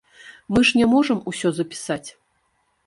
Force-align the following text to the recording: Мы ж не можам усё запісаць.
Мы 0.55 0.61
ж 0.69 0.79
не 0.79 0.87
можам 0.93 1.21
усё 1.33 1.47
запісаць. 1.59 2.07